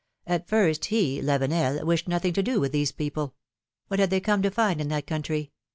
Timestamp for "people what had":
2.91-4.09